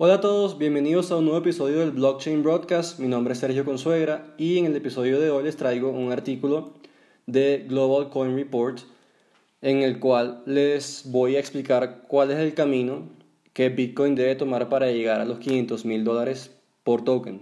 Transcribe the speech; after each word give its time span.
Hola 0.00 0.14
a 0.14 0.20
todos, 0.20 0.58
bienvenidos 0.58 1.10
a 1.10 1.16
un 1.16 1.24
nuevo 1.24 1.40
episodio 1.40 1.80
del 1.80 1.90
Blockchain 1.90 2.44
Broadcast. 2.44 3.00
Mi 3.00 3.08
nombre 3.08 3.32
es 3.32 3.40
Sergio 3.40 3.64
Consuegra 3.64 4.32
y 4.38 4.56
en 4.58 4.66
el 4.66 4.76
episodio 4.76 5.18
de 5.18 5.28
hoy 5.30 5.42
les 5.42 5.56
traigo 5.56 5.90
un 5.90 6.12
artículo 6.12 6.74
de 7.26 7.66
Global 7.68 8.08
Coin 8.08 8.36
Report 8.36 8.78
en 9.60 9.82
el 9.82 9.98
cual 9.98 10.44
les 10.46 11.02
voy 11.10 11.34
a 11.34 11.40
explicar 11.40 12.04
cuál 12.06 12.30
es 12.30 12.38
el 12.38 12.54
camino 12.54 13.08
que 13.52 13.70
Bitcoin 13.70 14.14
debe 14.14 14.36
tomar 14.36 14.68
para 14.68 14.86
llegar 14.92 15.20
a 15.20 15.24
los 15.24 15.40
500 15.40 15.84
mil 15.84 16.04
dólares 16.04 16.56
por 16.84 17.02
token. 17.02 17.40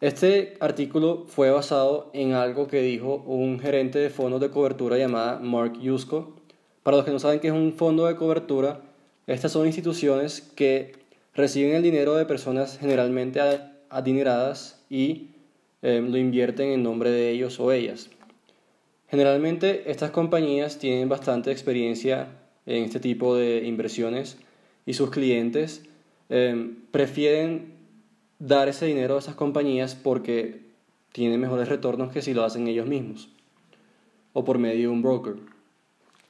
Este 0.00 0.56
artículo 0.60 1.24
fue 1.26 1.50
basado 1.50 2.08
en 2.14 2.34
algo 2.34 2.68
que 2.68 2.82
dijo 2.82 3.16
un 3.26 3.58
gerente 3.58 3.98
de 3.98 4.10
fondos 4.10 4.40
de 4.40 4.50
cobertura 4.50 4.96
llamada 4.96 5.40
Mark 5.40 5.72
Yusko. 5.80 6.36
Para 6.84 6.98
los 6.98 7.04
que 7.04 7.10
no 7.10 7.18
saben 7.18 7.40
qué 7.40 7.48
es 7.48 7.52
un 7.52 7.72
fondo 7.72 8.06
de 8.06 8.14
cobertura, 8.14 8.80
estas 9.26 9.50
son 9.50 9.66
instituciones 9.66 10.40
que 10.40 11.04
reciben 11.36 11.74
el 11.74 11.82
dinero 11.82 12.14
de 12.14 12.24
personas 12.24 12.78
generalmente 12.78 13.40
adineradas 13.90 14.82
y 14.90 15.28
eh, 15.82 16.02
lo 16.04 16.16
invierten 16.16 16.70
en 16.70 16.82
nombre 16.82 17.10
de 17.10 17.30
ellos 17.30 17.60
o 17.60 17.70
ellas. 17.70 18.10
Generalmente 19.08 19.90
estas 19.90 20.10
compañías 20.10 20.78
tienen 20.78 21.08
bastante 21.08 21.52
experiencia 21.52 22.28
en 22.64 22.84
este 22.84 22.98
tipo 22.98 23.36
de 23.36 23.64
inversiones 23.64 24.38
y 24.84 24.94
sus 24.94 25.10
clientes 25.10 25.84
eh, 26.30 26.72
prefieren 26.90 27.74
dar 28.38 28.68
ese 28.68 28.86
dinero 28.86 29.16
a 29.16 29.18
esas 29.20 29.36
compañías 29.36 29.94
porque 29.94 30.62
tienen 31.12 31.40
mejores 31.40 31.68
retornos 31.68 32.12
que 32.12 32.22
si 32.22 32.34
lo 32.34 32.44
hacen 32.44 32.66
ellos 32.66 32.86
mismos 32.86 33.28
o 34.32 34.44
por 34.44 34.58
medio 34.58 34.80
de 34.80 34.88
un 34.88 35.02
broker. 35.02 35.36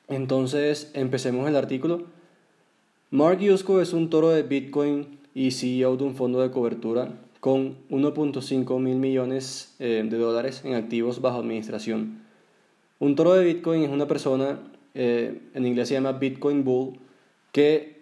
Entonces, 0.09 0.91
empecemos 0.95 1.49
el 1.49 1.57
artículo. 1.57 2.07
Mark 3.13 3.39
Yusko 3.39 3.81
es 3.81 3.93
un 3.93 4.11
toro 4.11 4.31
de 4.31 4.43
Bitcoin 4.43 5.21
y 5.33 5.53
CEO 5.53 5.97
de 5.97 6.03
un 6.03 6.17
fondo 6.17 6.41
de 6.41 6.51
cobertura 6.51 7.13
con 7.39 7.77
1.5 7.89 8.81
mil 8.81 8.97
millones 8.97 9.77
eh, 9.79 10.05
de 10.05 10.19
dólares 10.19 10.63
en 10.65 10.75
activos 10.75 11.21
bajo 11.21 11.39
administración. 11.39 12.23
Un 12.99 13.15
toro 13.15 13.35
de 13.35 13.45
Bitcoin 13.45 13.85
es 13.85 13.91
una 13.91 14.09
persona, 14.09 14.59
eh, 14.95 15.41
en 15.55 15.67
inglés 15.67 15.87
se 15.87 15.95
llama 15.95 16.15
Bitcoin 16.15 16.65
Bull, 16.65 16.99
que 17.53 17.95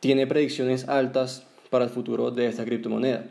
tiene 0.00 0.26
predicciones 0.26 0.88
altas 0.88 1.46
para 1.70 1.84
el 1.84 1.90
futuro 1.92 2.32
de 2.32 2.48
esta 2.48 2.64
criptomoneda. 2.64 3.26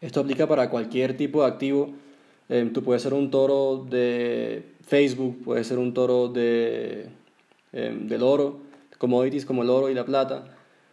Esto 0.00 0.20
aplica 0.20 0.48
para 0.48 0.70
cualquier 0.70 1.14
tipo 1.14 1.42
de 1.42 1.48
activo. 1.48 1.90
Eh, 2.48 2.70
tú 2.72 2.82
puedes 2.82 3.02
ser 3.02 3.12
un 3.12 3.30
toro 3.30 3.84
de 3.90 4.64
Facebook, 4.86 5.42
puedes 5.44 5.66
ser 5.66 5.76
un 5.76 5.92
toro 5.92 6.28
de, 6.28 7.10
del 7.70 8.22
oro, 8.22 8.64
commodities 8.98 9.44
como 9.44 9.62
el 9.62 9.70
oro 9.70 9.90
y 9.90 9.94
la 9.94 10.04
plata, 10.04 10.44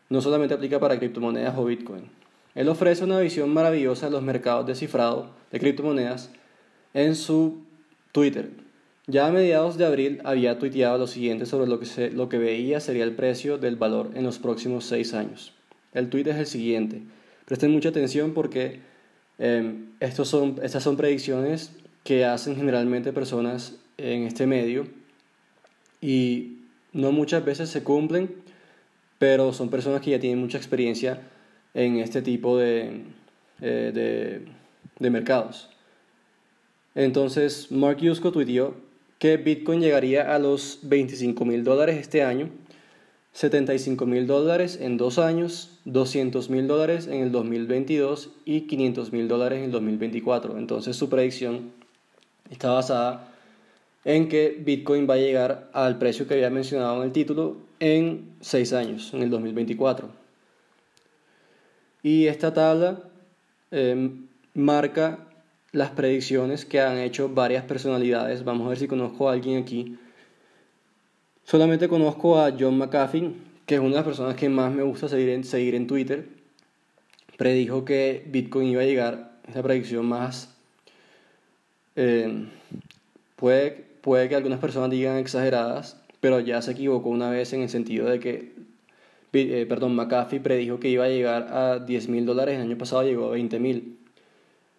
no 0.10 0.22
solamente 0.22 0.54
aplica 0.54 0.80
para 0.80 1.00
criptomonedas 1.00 1.58
o 1.58 1.66
Bitcoin. 1.66 2.10
Él 2.54 2.68
ofrece 2.68 3.04
una 3.04 3.20
visión 3.20 3.54
maravillosa 3.54 4.08
de 4.08 4.12
los 4.12 4.24
mercados 4.24 4.66
de 4.66 4.76
cifrado 4.76 5.30
de 5.52 5.60
criptomonedas 5.60 6.32
en 6.94 7.16
su 7.16 7.64
Twitter. 8.12 8.52
Ya 9.08 9.28
a 9.28 9.32
mediados 9.32 9.78
de 9.78 9.86
abril 9.86 10.22
había 10.24 10.60
tuiteado 10.60 10.98
lo 10.98 11.08
siguiente 11.08 11.46
sobre 11.46 11.68
lo 11.68 11.80
que, 11.80 12.12
lo 12.12 12.30
que 12.30 12.38
veía 12.38 12.80
sería 12.80 13.04
el 13.04 13.16
precio 13.16 13.58
del 13.58 13.76
valor 13.76 14.12
en 14.16 14.24
los 14.24 14.38
próximos 14.38 14.86
seis 14.86 15.14
años. 15.14 15.54
El 15.94 16.10
tweet 16.10 16.30
es 16.30 16.36
el 16.36 16.46
siguiente. 16.46 17.02
Presten 17.46 17.72
mucha 17.72 17.90
atención 17.90 18.34
porque 18.34 18.80
em, 19.40 19.90
estos 20.00 20.28
son, 20.28 20.60
estas 20.62 20.84
son 20.84 20.98
predicciones 20.98 21.74
que 22.04 22.26
hacen 22.26 22.56
generalmente 22.56 23.12
personas 23.12 23.80
en 23.98 24.24
este 24.24 24.48
medio 24.48 24.88
y 26.00 26.61
no 26.94 27.12
muchas 27.12 27.44
veces 27.46 27.70
se 27.70 27.84
cumplen, 27.84 28.36
pero 29.18 29.54
son 29.54 29.70
personas 29.70 30.02
que 30.02 30.12
ya 30.12 30.20
tienen 30.20 30.40
mucha 30.40 30.58
experiencia 30.58 31.22
en 31.74 31.98
este 31.98 32.22
tipo 32.22 32.58
de, 32.58 33.04
eh, 33.62 34.44
de, 35.00 35.10
mercados. 35.10 35.70
Entonces, 36.96 37.72
Mark 37.72 37.98
Yusko 37.98 38.32
tuiteó 38.32 38.76
que 39.20 39.38
Bitcoin 39.38 39.80
llegaría 39.80 40.34
a 40.34 40.40
los 40.40 40.80
25 40.84 41.46
mil 41.46 41.64
dólares 41.64 41.98
este 41.98 42.24
año, 42.24 42.50
75 43.34 44.06
mil 44.06 44.28
dólares 44.28 44.78
en 44.82 44.98
dos 44.98 45.18
años, 45.18 45.80
200 45.86 46.50
mil 46.50 46.68
dólares 46.68 47.08
en 47.08 47.22
el 47.22 47.32
2022 47.32 48.32
y 48.46 48.62
500 48.62 49.14
mil 49.14 49.28
dólares 49.28 49.60
en 49.60 49.66
el 49.66 49.72
2024. 49.72 50.58
Entonces 50.58 50.98
su 50.98 51.10
predicción 51.10 51.72
está 52.50 52.72
basada 52.72 53.31
en 54.04 54.30
que 54.30 54.58
Bitcoin 54.60 55.08
va 55.10 55.16
a 55.16 55.18
llegar 55.18 55.70
al 55.74 55.98
precio 55.98 56.28
que 56.28 56.34
había 56.34 56.50
mencionado 56.50 56.98
en 56.98 57.04
el 57.04 57.12
título 57.12 57.58
en 57.80 58.36
6 58.42 58.74
años, 58.74 59.14
en 59.14 59.24
el 59.24 59.30
2024. 59.30 60.10
Y 62.04 62.28
esta 62.28 62.54
tabla 62.54 63.04
em, 63.70 64.28
marca 64.54 65.20
las 65.72 65.92
predicciones 65.92 66.66
que 66.66 66.82
han 66.82 66.98
hecho 66.98 67.30
varias 67.30 67.64
personalidades. 67.64 68.44
Vamos 68.44 68.66
a 68.66 68.70
ver 68.70 68.78
si 68.78 68.88
conozco 68.88 69.30
a 69.30 69.34
alguien 69.34 69.62
aquí. 69.62 69.98
Solamente 71.44 71.88
conozco 71.88 72.40
a 72.40 72.54
John 72.58 72.78
McAfee, 72.78 73.34
que 73.66 73.76
es 73.76 73.82
una 73.82 73.90
de 73.90 73.96
las 73.96 74.06
personas 74.06 74.36
que 74.36 74.50
más 74.50 74.74
me 74.74 74.84
gusta 74.84 75.08
seguir 75.08 75.30
en, 75.30 75.88
Twitter. 75.88 76.28
Predijo 77.38 77.86
que 77.86 78.26
Bitcoin 78.28 78.70
iba 78.70 78.82
a 78.82 78.86
llegar, 78.86 79.32
esa 79.48 79.62
predicción 79.62 80.06
más... 80.06 80.50
Eh, 81.96 82.48
puede 83.36 83.91
puede 84.02 84.30
que 84.30 84.36
algunas 84.36 84.60
personas 84.60 84.90
digan 84.90 85.18
exageradas, 85.18 86.02
pero 86.20 86.40
ya 86.40 86.62
se 86.62 86.72
equivocó 86.72 87.10
una 87.10 87.30
vez 87.30 87.54
en 87.54 87.62
el 87.62 87.70
sentido 87.70 88.08
de 88.08 88.20
que, 88.20 88.54
eh, 89.34 89.66
perdón, 89.68 89.96
McAfee 89.96 90.40
predijo 90.40 90.80
que 90.80 90.90
iba 90.90 91.06
a 91.06 91.10
llegar 91.10 91.54
a 91.54 91.80
10 91.80 92.10
mil 92.10 92.26
dólares, 92.26 92.56
el 92.56 92.62
año 92.62 92.78
pasado 92.78 93.04
llegó 93.04 93.28
a 93.28 93.32
20 93.32 93.60
mil. 93.60 93.98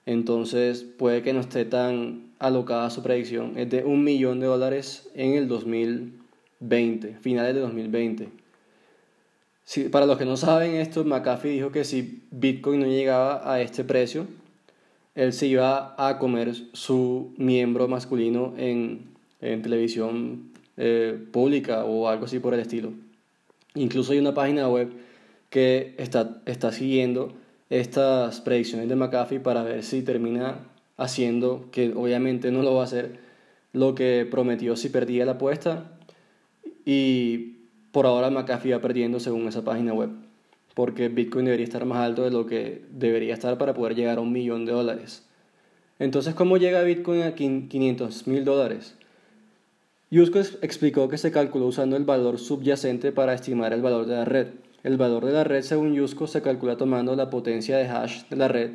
Entonces 0.06 0.82
puede 0.82 1.22
que 1.22 1.32
no 1.32 1.41
esté 1.41 1.65
tan 1.65 2.32
alocada 2.38 2.91
su 2.91 3.03
predicción. 3.03 3.53
Es 3.56 3.71
de 3.71 3.84
un 3.84 4.03
millón 4.03 4.41
de 4.41 4.47
dólares 4.47 5.09
en 5.15 5.34
el 5.34 5.49
2020, 5.49 7.16
finales 7.21 7.55
de 7.55 7.61
2020. 7.61 8.28
Si, 9.65 9.84
para 9.84 10.06
los 10.06 10.19
que 10.19 10.25
no 10.25 10.37
saben 10.37 10.75
esto, 10.75 11.05
McAfee 11.05 11.53
dijo 11.53 11.71
que 11.71 11.84
si 11.84 12.22
Bitcoin 12.32 12.81
no 12.81 12.87
llegaba 12.87 13.53
a 13.53 13.61
este 13.61 13.84
precio, 13.84 14.27
él 15.15 15.32
se 15.32 15.47
iba 15.47 15.94
a 15.99 16.19
comer 16.19 16.55
su 16.72 17.32
miembro 17.37 17.87
masculino 17.87 18.55
en 18.56 19.12
en 19.42 19.60
televisión 19.60 20.53
eh, 20.76 21.19
pública 21.30 21.84
o 21.84 22.08
algo 22.08 22.25
así 22.25 22.38
por 22.38 22.54
el 22.54 22.60
estilo. 22.60 22.92
Incluso 23.75 24.12
hay 24.12 24.19
una 24.19 24.32
página 24.32 24.69
web 24.69 24.91
que 25.50 25.94
está, 25.98 26.41
está 26.47 26.72
siguiendo 26.72 27.34
estas 27.69 28.41
predicciones 28.41 28.88
de 28.88 28.97
McAfee 28.97 29.41
para 29.41 29.62
ver 29.62 29.82
si 29.82 30.02
termina 30.02 30.66
haciendo, 30.97 31.69
que 31.72 31.92
obviamente 31.94 32.50
no 32.50 32.62
lo 32.62 32.75
va 32.75 32.82
a 32.82 32.84
hacer, 32.84 33.19
lo 33.72 33.94
que 33.94 34.26
prometió 34.31 34.76
si 34.76 34.88
perdía 34.88 35.25
la 35.25 35.32
apuesta. 35.32 35.92
Y 36.84 37.56
por 37.92 38.06
ahora 38.06 38.31
McAfee 38.31 38.72
va 38.72 38.81
perdiendo 38.81 39.20
según 39.20 39.47
esa 39.48 39.62
página 39.62 39.92
web, 39.92 40.10
porque 40.75 41.08
Bitcoin 41.08 41.44
debería 41.44 41.64
estar 41.64 41.84
más 41.84 41.98
alto 41.98 42.25
de 42.25 42.31
lo 42.31 42.47
que 42.47 42.82
debería 42.91 43.34
estar 43.34 43.58
para 43.58 43.75
poder 43.75 43.94
llegar 43.94 44.19
a 44.19 44.20
un 44.20 44.32
millón 44.32 44.64
de 44.64 44.72
dólares. 44.72 45.26
Entonces, 45.98 46.34
¿cómo 46.34 46.56
llega 46.56 46.82
Bitcoin 46.82 47.22
a 47.22 47.34
500 47.34 48.26
mil 48.26 48.44
dólares? 48.44 48.97
Yusko 50.12 50.41
explicó 50.61 51.09
que 51.09 51.17
se 51.17 51.33
calculó 51.33 51.65
usando 51.65 51.97
el 51.97 52.05
valor 52.05 52.39
subyacente 52.39 53.12
para 53.12 53.33
estimar 53.33 53.73
el 53.73 53.81
valor 53.81 54.05
de 54.05 54.15
la 54.15 54.27
red. 54.27 54.49
El 54.83 54.99
valor 54.99 55.25
de 55.25 55.33
la 55.33 55.43
red, 55.43 55.62
según 55.62 55.95
Yusko, 55.95 56.27
se 56.27 56.43
calcula 56.43 56.76
tomando 56.76 57.17
la 57.17 57.31
potencia 57.31 57.79
de 57.79 57.88
hash 57.88 58.25
de 58.29 58.37
la 58.37 58.47
red 58.47 58.73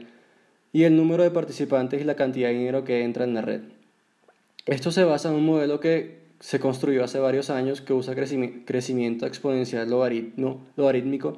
y 0.73 0.85
el 0.85 0.97
número 0.97 1.21
de 1.21 1.29
participantes 1.29 2.01
y 2.01 2.05
la 2.05 2.15
cantidad 2.15 2.47
de 2.47 2.55
dinero 2.55 2.83
que 2.83 3.03
entra 3.03 3.23
en 3.23 3.35
la 3.35 3.41
red. 3.41 3.61
Esto 4.65 4.89
se 4.89 5.03
basa 5.03 5.29
en 5.29 5.35
un 5.35 5.45
modelo 5.45 5.79
que 5.79 6.21
se 6.39 6.59
construyó 6.59 7.03
hace 7.03 7.19
varios 7.19 7.51
años 7.51 7.81
que 7.81 7.93
usa 7.93 8.15
crecimiento 8.15 9.27
exponencial 9.27 9.87
logarítmico, 9.87 11.37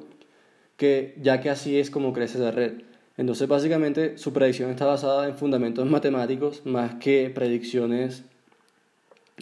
que 0.78 1.14
ya 1.20 1.42
que 1.42 1.50
así 1.50 1.78
es 1.78 1.90
como 1.90 2.14
crece 2.14 2.38
la 2.38 2.52
red. 2.52 2.72
Entonces, 3.18 3.46
básicamente, 3.48 4.16
su 4.16 4.32
predicción 4.32 4.70
está 4.70 4.86
basada 4.86 5.28
en 5.28 5.34
fundamentos 5.34 5.84
matemáticos 5.90 6.64
más 6.64 6.94
que 6.94 7.28
predicciones 7.28 8.24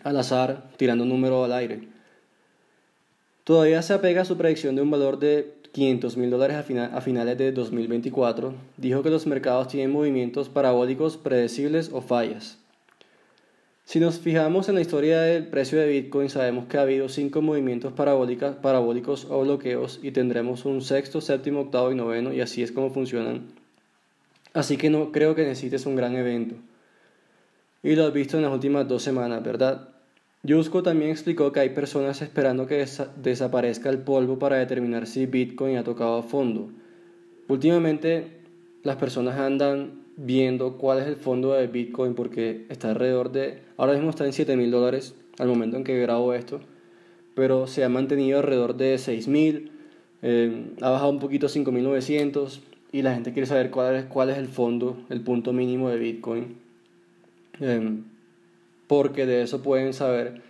al 0.04 0.16
azar, 0.16 0.70
tirando 0.76 1.04
un 1.04 1.10
número 1.10 1.44
al 1.44 1.52
aire. 1.52 1.88
Todavía 3.44 3.82
se 3.82 3.94
apega 3.94 4.22
a 4.22 4.24
su 4.24 4.36
predicción 4.36 4.76
de 4.76 4.82
un 4.82 4.90
valor 4.90 5.18
de 5.18 5.54
500 5.72 6.16
mil 6.16 6.30
dólares 6.30 6.56
a, 6.56 7.00
finales 7.00 7.38
de 7.38 7.52
2024. 7.52 8.54
Dijo 8.76 9.02
que 9.02 9.10
los 9.10 9.26
mercados 9.26 9.68
tienen 9.68 9.90
movimientos 9.90 10.48
parabólicos 10.48 11.16
predecibles 11.16 11.90
o 11.92 12.00
fallas. 12.00 12.58
Si 13.84 14.00
nos 14.00 14.18
fijamos 14.18 14.68
en 14.68 14.74
la 14.74 14.82
historia 14.82 15.20
del 15.22 15.46
precio 15.46 15.78
de 15.78 15.88
Bitcoin, 15.88 16.28
sabemos 16.28 16.66
que 16.66 16.76
ha 16.76 16.82
habido 16.82 17.08
cinco 17.08 17.40
movimientos 17.40 17.94
parabólicos 17.94 19.26
o 19.30 19.40
bloqueos 19.40 19.98
y 20.02 20.10
tendremos 20.10 20.66
un 20.66 20.82
sexto, 20.82 21.22
séptimo, 21.22 21.60
octavo 21.60 21.90
y 21.90 21.94
noveno 21.94 22.34
y 22.34 22.42
así 22.42 22.62
es 22.62 22.70
como 22.70 22.90
funcionan. 22.90 23.46
Así 24.52 24.76
que 24.76 24.90
no 24.90 25.10
creo 25.10 25.34
que 25.34 25.44
necesites 25.44 25.86
un 25.86 25.96
gran 25.96 26.16
evento 26.16 26.56
y 27.82 27.94
lo 27.94 28.06
has 28.06 28.12
visto 28.12 28.36
en 28.36 28.42
las 28.42 28.52
últimas 28.52 28.86
dos 28.88 29.02
semanas, 29.02 29.42
¿verdad? 29.42 29.87
Yusko 30.44 30.84
también 30.84 31.10
explicó 31.10 31.50
que 31.50 31.60
hay 31.60 31.70
personas 31.70 32.22
esperando 32.22 32.66
que 32.66 32.86
desaparezca 33.16 33.90
el 33.90 33.98
polvo 33.98 34.38
para 34.38 34.56
determinar 34.56 35.08
si 35.08 35.26
Bitcoin 35.26 35.76
ha 35.76 35.84
tocado 35.84 36.22
fondo. 36.22 36.70
Últimamente 37.48 38.38
las 38.84 38.96
personas 38.96 39.36
andan 39.38 40.04
viendo 40.16 40.78
cuál 40.78 41.00
es 41.00 41.06
el 41.06 41.16
fondo 41.16 41.54
de 41.54 41.66
Bitcoin 41.66 42.14
porque 42.14 42.66
está 42.68 42.90
alrededor 42.90 43.32
de, 43.32 43.58
ahora 43.76 43.94
mismo 43.94 44.10
está 44.10 44.26
en 44.26 44.32
7 44.32 44.56
mil 44.56 44.70
dólares 44.70 45.14
al 45.38 45.48
momento 45.48 45.76
en 45.76 45.84
que 45.84 45.98
grabo 45.98 46.32
esto, 46.34 46.60
pero 47.34 47.66
se 47.66 47.82
ha 47.82 47.88
mantenido 47.88 48.38
alrededor 48.38 48.76
de 48.76 48.96
6 48.96 49.26
mil, 49.28 49.72
eh, 50.22 50.72
ha 50.80 50.90
bajado 50.90 51.10
un 51.10 51.18
poquito 51.18 51.46
a 51.46 51.50
5.900 51.50 52.60
y 52.92 53.02
la 53.02 53.14
gente 53.14 53.32
quiere 53.32 53.46
saber 53.46 53.70
cuál 53.70 53.96
es, 53.96 54.04
cuál 54.04 54.30
es 54.30 54.38
el 54.38 54.48
fondo, 54.48 54.98
el 55.08 55.20
punto 55.20 55.52
mínimo 55.52 55.90
de 55.90 55.98
Bitcoin. 55.98 56.56
Eh, 57.60 58.02
porque 58.88 59.26
de 59.26 59.42
eso 59.42 59.62
pueden 59.62 59.92
saber 59.92 60.42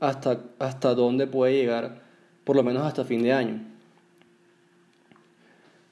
hasta, 0.00 0.40
hasta 0.58 0.94
dónde 0.94 1.26
puede 1.26 1.54
llegar, 1.54 2.02
por 2.44 2.56
lo 2.56 2.62
menos 2.62 2.82
hasta 2.82 3.04
fin 3.04 3.22
de 3.22 3.32
año. 3.32 3.62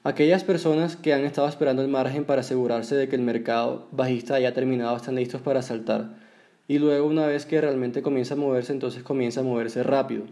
Aquellas 0.03 0.43
personas 0.45 0.95
que 0.95 1.13
han 1.13 1.25
estado 1.25 1.49
esperando 1.49 1.81
el 1.81 1.89
margen 1.89 2.23
para 2.23 2.39
asegurarse 2.39 2.95
de 2.95 3.09
que 3.09 3.17
el 3.17 3.21
mercado 3.23 3.87
bajista 3.91 4.35
haya 4.35 4.53
terminado 4.53 4.95
están 4.95 5.15
listos 5.15 5.41
para 5.41 5.61
saltar. 5.61 6.15
Y 6.69 6.79
luego 6.79 7.07
una 7.07 7.27
vez 7.27 7.45
que 7.45 7.59
realmente 7.59 8.01
comienza 8.01 8.35
a 8.35 8.37
moverse, 8.37 8.71
entonces 8.71 9.03
comienza 9.03 9.41
a 9.41 9.43
moverse 9.43 9.83
rápido. 9.83 10.23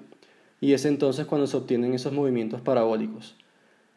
Y 0.62 0.72
es 0.72 0.86
entonces 0.86 1.26
cuando 1.26 1.48
se 1.48 1.58
obtienen 1.58 1.94
esos 1.94 2.14
movimientos 2.14 2.62
parabólicos. 2.62 3.36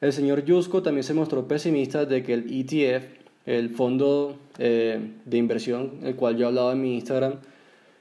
El 0.01 0.13
señor 0.13 0.45
Yusko 0.45 0.83
también 0.83 1.05
se 1.05 1.15
mostró 1.15 1.47
pesimista 1.47 2.05
de 2.07 2.23
que 2.23 2.35
el 2.35 2.47
ETF, 2.51 3.05
el 3.49 3.71
fondo 3.71 4.37
eh, 4.59 5.01
de 5.25 5.39
inversión, 5.39 6.01
el 6.03 6.17
cual 6.17 6.37
yo 6.37 6.45
he 6.45 6.49
hablado 6.49 6.71
en 6.71 6.83
mi 6.83 6.97
Instagram, 6.97 7.37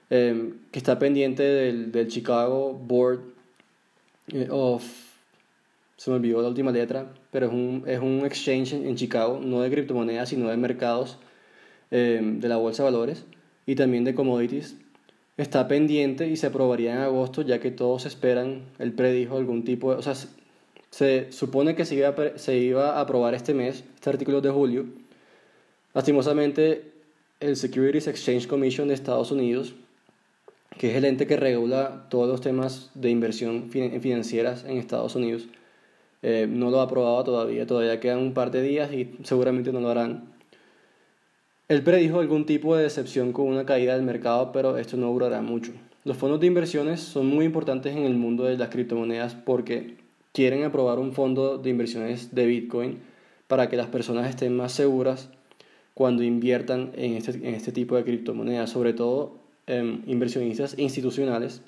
eh, 0.09 0.53
que 0.71 0.77
está 0.77 0.99
pendiente 0.99 1.41
del, 1.41 1.91
del 1.93 2.09
Chicago 2.09 2.73
Board 2.73 3.21
eh, 4.33 4.47
of... 4.51 4.83
Se 5.95 6.11
me 6.11 6.17
olvidó 6.17 6.41
la 6.41 6.49
última 6.49 6.71
letra, 6.71 7.13
pero 7.31 7.47
es 7.47 7.53
un, 7.53 7.83
es 7.87 7.99
un 7.99 8.25
exchange 8.25 8.73
en, 8.73 8.95
Chicago, 8.95 9.39
no 9.41 9.61
de 9.61 9.71
criptomonedas, 9.71 10.29
sino 10.29 10.49
de 10.49 10.57
mercados 10.57 11.17
de 11.89 12.47
la 12.49 12.57
bolsa 12.57 12.83
de 12.83 12.91
valores 12.91 13.25
y 13.65 13.75
también 13.75 14.03
de 14.03 14.13
commodities. 14.13 14.75
Está 15.37 15.67
pendiente 15.67 16.27
y 16.27 16.35
se 16.35 16.47
aprobaría 16.47 16.91
en 16.93 16.99
agosto, 16.99 17.41
ya 17.41 17.59
que 17.59 17.71
todos 17.71 18.05
esperan, 18.05 18.65
él 18.77 18.91
predijo 18.91 19.37
algún 19.37 19.63
tipo 19.63 19.91
de... 19.91 19.97
O 19.97 20.01
sea, 20.03 20.13
se 20.91 21.31
supone 21.31 21.73
que 21.75 21.85
se 21.85 21.95
iba, 21.95 22.09
a, 22.09 22.37
se 22.37 22.57
iba 22.57 22.97
a 22.97 23.01
aprobar 23.01 23.33
este 23.33 23.55
mes, 23.55 23.83
este 23.95 24.09
artículo 24.09 24.41
de 24.41 24.51
julio. 24.51 24.85
Lastimosamente, 25.97 26.91
el 27.39 27.55
Securities 27.55 28.05
Exchange 28.05 28.45
Commission 28.45 28.87
de 28.87 28.93
Estados 28.93 29.31
Unidos, 29.31 29.73
que 30.77 30.91
es 30.91 30.95
el 30.95 31.05
ente 31.05 31.25
que 31.25 31.37
regula 31.37 32.05
todos 32.11 32.29
los 32.29 32.39
temas 32.39 32.91
de 32.93 33.09
inversión 33.09 33.71
financieras 33.71 34.63
en 34.63 34.77
Estados 34.77 35.15
Unidos, 35.15 35.47
eh, 36.21 36.45
no 36.47 36.69
lo 36.69 36.81
ha 36.81 36.83
aprobado 36.83 37.23
todavía. 37.23 37.65
Todavía 37.65 37.99
quedan 37.99 38.19
un 38.19 38.35
par 38.35 38.51
de 38.51 38.61
días 38.61 38.93
y 38.93 39.15
seguramente 39.23 39.73
no 39.73 39.79
lo 39.79 39.89
harán. 39.89 40.25
Él 41.67 41.81
predijo 41.81 42.19
algún 42.19 42.45
tipo 42.45 42.75
de 42.75 42.83
decepción 42.83 43.33
con 43.33 43.47
una 43.47 43.65
caída 43.65 43.95
del 43.95 44.03
mercado, 44.03 44.51
pero 44.51 44.77
esto 44.77 44.97
no 44.97 45.11
durará 45.11 45.41
mucho. 45.41 45.71
Los 46.03 46.17
fondos 46.17 46.39
de 46.39 46.45
inversiones 46.45 46.99
son 46.99 47.25
muy 47.25 47.43
importantes 47.43 47.95
en 47.95 48.03
el 48.03 48.13
mundo 48.13 48.43
de 48.43 48.55
las 48.55 48.69
criptomonedas 48.69 49.33
porque 49.33 49.97
quieren 50.31 50.63
aprobar 50.63 50.99
un 50.99 51.13
fondo 51.13 51.57
de 51.57 51.71
inversiones 51.71 52.35
de 52.35 52.45
Bitcoin 52.45 52.99
para 53.47 53.67
que 53.67 53.77
las 53.77 53.87
personas 53.87 54.29
estén 54.29 54.55
más 54.55 54.73
seguras 54.73 55.31
cuando 55.97 56.21
inviertan 56.21 56.91
en 56.95 57.15
este, 57.15 57.31
en 57.31 57.55
este 57.55 57.71
tipo 57.71 57.95
de 57.95 58.03
criptomonedas, 58.03 58.69
sobre 58.69 58.93
todo 58.93 59.39
em, 59.65 60.03
inversionistas 60.05 60.77
institucionales 60.77 61.63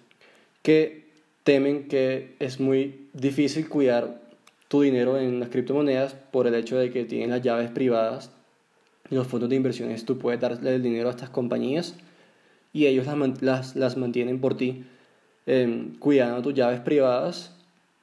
que 0.62 1.06
temen 1.44 1.88
que 1.88 2.36
es 2.38 2.60
muy 2.60 3.08
difícil 3.14 3.68
cuidar 3.68 4.22
tu 4.68 4.82
dinero 4.82 5.18
en 5.18 5.40
las 5.40 5.50
criptomonedas 5.50 6.14
por 6.14 6.46
el 6.46 6.54
hecho 6.54 6.78
de 6.78 6.92
que 6.92 7.06
tienen 7.06 7.32
las 7.32 7.42
llaves 7.42 7.72
privadas 7.72 8.30
y 9.10 9.16
los 9.16 9.26
fondos 9.26 9.50
de 9.50 9.56
inversiones. 9.56 10.06
Tú 10.06 10.20
puedes 10.20 10.40
darle 10.40 10.76
el 10.76 10.84
dinero 10.84 11.08
a 11.08 11.12
estas 11.12 11.32
compañías 11.32 11.96
y 12.72 12.86
ellos 12.86 13.08
las, 13.42 13.76
las, 13.76 13.98
mantienen 13.98 14.40
por 14.40 14.56
ti, 14.56 14.84
em, 15.48 15.96
cuidando 15.98 16.44
tus 16.44 16.54
llaves 16.54 16.82
privadas 16.82 17.56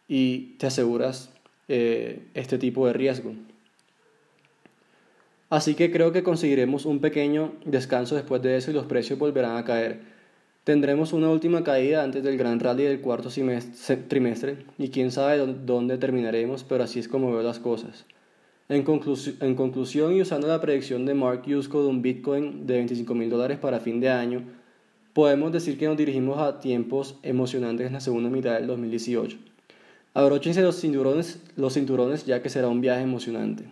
y 0.08 0.56
te 0.58 0.66
aseguras 0.66 1.30
eh, 1.68 2.18
este 2.34 2.58
tipo 2.58 2.84
de 2.88 2.94
riesgo. 2.94 3.32
Así 5.48 5.74
que 5.74 5.92
creo 5.92 6.10
que 6.10 6.24
conseguiremos 6.24 6.86
un 6.86 7.00
pequeño 7.00 7.52
descanso 7.64 8.16
después 8.16 8.42
de 8.42 8.56
eso 8.56 8.70
y 8.70 8.74
los 8.74 8.86
precios 8.86 9.18
volverán 9.18 9.56
a 9.56 9.64
caer. 9.64 10.00
Tendremos 10.64 11.12
una 11.12 11.30
última 11.30 11.62
caída 11.62 12.02
antes 12.02 12.24
del 12.24 12.36
gran 12.36 12.58
rally 12.58 12.82
del 12.82 13.00
cuarto 13.00 13.28
trimestre 13.28 14.58
y 14.78 14.88
quién 14.88 15.12
sabe 15.12 15.38
dónde 15.38 15.98
terminaremos, 15.98 16.64
pero 16.64 16.82
así 16.82 16.98
es 16.98 17.06
como 17.06 17.30
veo 17.30 17.42
las 17.42 17.60
cosas. 17.60 18.04
En, 18.68 18.82
conclusión 18.82 20.16
y 20.16 20.22
usando 20.22 20.48
la 20.48 20.60
predicción 20.60 21.06
de 21.06 21.14
Mark 21.14 21.42
Yusko 21.46 21.82
de 21.82 21.88
un 21.88 22.02
Bitcoin 22.02 22.66
de 22.66 22.74
25 22.74 23.14
mil 23.14 23.30
dólares 23.30 23.58
para 23.58 23.78
fin 23.78 24.00
de 24.00 24.08
año, 24.08 24.42
podemos 25.12 25.52
decir 25.52 25.78
que 25.78 25.86
nos 25.86 25.96
dirigimos 25.96 26.38
a 26.38 26.58
tiempos 26.58 27.16
emocionantes 27.22 27.86
en 27.86 27.92
la 27.92 28.00
segunda 28.00 28.28
mitad 28.28 28.54
del 28.54 28.66
2018. 28.66 29.38
Abróchense 30.14 30.62
los 30.62 30.80
cinturones, 30.80 31.40
los 31.54 31.74
cinturones 31.74 32.26
ya 32.26 32.42
que 32.42 32.48
será 32.48 32.66
un 32.66 32.80
viaje 32.80 33.02
emocionante. 33.02 33.66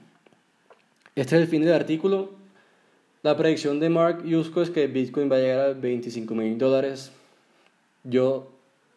Este 1.17 1.37
es 1.37 1.43
el 1.43 1.49
fin 1.49 1.63
del 1.63 1.75
artículo. 1.75 2.33
La 3.23 3.37
predicción 3.37 3.79
de 3.79 3.89
Mark 3.89 4.25
Yusko 4.25 4.63
es 4.63 4.71
que 4.71 4.89
Bitcoin 4.89 5.31
va 5.31 5.37
a 5.37 5.39
llegar 5.39 5.61
a 5.61 5.73
25 5.73 6.35
mil 6.35 6.59
dólares. 6.59 7.13
Yo, 8.03 8.51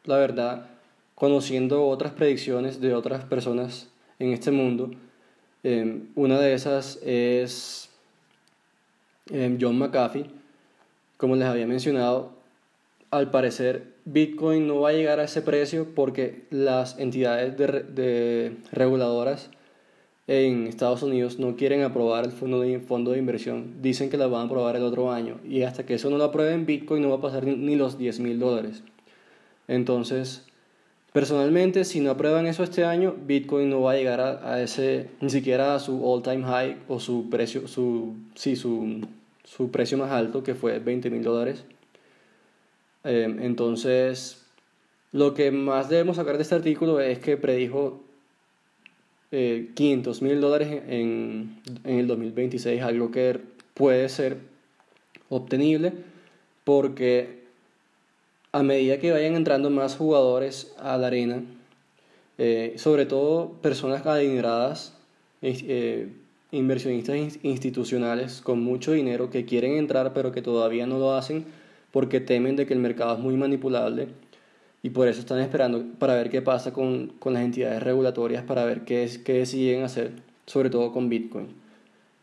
la 0.06 0.18
verdad, 0.18 0.68
conociendo 1.14 1.86
otras 1.86 2.14
predicciones 2.14 2.81
de 2.81 2.96
otras 2.96 3.24
personas 3.25 3.90
en 4.18 4.34
este 4.34 4.50
mundo, 4.50 4.90
em, 5.62 6.08
una 6.16 6.40
de 6.40 6.54
esas 6.54 7.00
es 7.04 7.90
em, 9.30 9.58
John 9.62 9.78
McAfee. 9.78 10.25
Como 11.18 11.36
les 11.36 11.48
había 11.48 11.68
mencionado, 11.68 12.31
al 13.12 13.31
parecer 13.31 13.94
Bitcoin 14.06 14.68
no 14.68 14.81
va 14.81 14.90
a 14.90 14.94
llegar 14.94 15.19
a 15.19 15.25
ese 15.25 15.42
precio 15.42 15.94
porque 15.94 16.46
las 16.50 16.98
entidades 16.98 17.58
de, 17.58 18.58
reguladoras 18.72 19.50
en 20.27 20.68
Estados 20.68 21.03
Unidos 21.03 21.40
no 21.40 21.56
quieren 21.56 21.83
aprobar 21.83 22.25
el 22.25 22.31
fondo 22.31 22.59
de, 22.59 22.80
fondo 22.80 23.11
de 23.11 23.19
inversión. 23.19 23.81
Dicen 23.81 24.09
que 24.09 24.18
la 24.18 24.28
van 24.28 24.42
a 24.42 24.45
aprobar 24.45 24.75
el 24.75 24.83
otro 24.83 25.11
año. 25.11 25.40
Y 25.47 25.63
hasta 25.63 25.85
que 25.85 25.95
eso 25.95 26.09
no 26.09 26.18
lo 26.18 26.25
aprueben, 26.25 26.66
Bitcoin 26.66 27.02
no 27.02 27.09
va 27.09 27.16
a 27.16 27.21
pasar 27.21 27.45
ni, 27.45 27.75
los 27.78 27.97
10 27.97 28.19
mil 28.19 28.37
dólares. 28.37 28.83
Entonces, 29.69 30.45
personalmente, 31.13 31.85
si 31.85 32.02
no 32.02 32.11
aprueban 32.11 32.45
eso 32.45 32.63
este 32.63 32.83
año, 32.83 33.16
Bitcoin 33.25 33.69
no 33.69 33.81
va 33.81 33.94
a 33.94 33.95
llegar 33.95 34.19
a, 34.19 34.61
ese, 34.61 35.09
ni 35.21 35.30
siquiera 35.30 35.75
a 35.75 35.80
su 35.80 36.06
all-time 36.06 36.44
high 36.44 36.78
o 36.90 36.99
su 36.99 37.30
precio, 37.30 37.68
su, 37.69 38.16
sí, 38.35 38.57
su, 38.57 39.07
su 39.45 39.71
precio 39.71 39.97
más 39.97 40.11
alto, 40.11 40.44
que 40.44 40.56
fue 40.56 40.80
20 40.80 41.09
mil 41.09 41.23
dólares. 41.23 41.63
Em, 43.06 43.42
entonces, 43.42 44.45
lo 45.13 45.33
que 45.33 45.52
más 45.52 45.87
debemos 45.87 46.18
sacar 46.18 46.35
de 46.35 46.44
este 46.44 46.56
artículo 46.56 46.99
es 46.99 47.19
que 47.19 47.37
predijo 47.37 48.04
eh, 49.31 49.69
500 49.74 50.22
mil 50.22 50.42
dólares 50.42 50.84
en, 50.88 51.60
en 51.84 52.00
el 52.00 52.07
2026, 52.07 52.81
algo 52.81 53.12
que 53.12 53.40
puede 53.74 54.10
ser 54.10 54.38
obtenible 55.30 55.94
porque 56.64 57.38
a 58.52 58.64
medida 58.64 59.00
que 59.00 59.12
vayan 59.12 59.36
entrando 59.36 59.69
más 59.69 59.96
jugadores 59.96 60.74
a 60.80 60.98
la 60.98 61.07
arena, 61.07 61.44
eh, 62.38 62.74
sobre 62.78 63.06
todo 63.06 63.54
personas 63.62 64.06
adineradas, 64.06 64.94
eh, 65.42 66.10
inversionistas 66.52 67.40
institucionales 67.44 68.42
con 68.42 68.62
mucho 68.62 68.94
dinero 68.94 69.30
que 69.30 69.46
quieren 69.46 69.78
entrar 69.78 70.14
pero 70.14 70.31
que 70.31 70.42
todavía 70.42 70.88
no 70.88 70.98
lo 70.98 71.14
hacen, 71.14 71.46
porque 71.92 72.19
temen 72.19 72.56
de 72.56 72.66
que 72.66 72.74
el 72.74 72.80
mercado 72.80 73.14
es 73.16 73.19
muy 73.19 73.36
manipulable 73.38 74.07
y 74.87 74.89
por 74.89 75.07
eso 75.09 75.19
están 75.19 75.39
esperando 75.39 75.83
para 75.99 76.15
ver 76.15 76.29
qué 76.29 76.41
pasa 76.41 76.71
con, 76.71 77.07
con 77.19 77.33
las 77.33 77.44
entidades 77.44 77.83
regulatorias, 77.83 78.44
para 78.44 78.63
ver 78.63 78.85
qué, 78.85 79.03
es, 79.03 79.17
qué 79.17 79.33
deciden 79.33 79.83
hacer, 79.83 80.13
sobre 80.45 80.69
todo 80.69 80.94
con 80.94 81.09
Bitcoin. 81.09 81.47